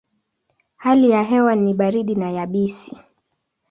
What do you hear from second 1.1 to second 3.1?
hewa ni baridi na yabisi.